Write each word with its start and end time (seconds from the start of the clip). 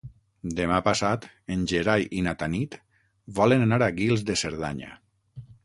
Demà 0.59 0.79
passat 0.87 1.27
en 1.55 1.67
Gerai 1.73 2.07
i 2.21 2.25
na 2.29 2.35
Tanit 2.41 2.79
volen 3.41 3.69
anar 3.69 3.81
a 3.89 3.93
Guils 4.01 4.27
de 4.31 4.41
Cerdanya. 4.45 4.93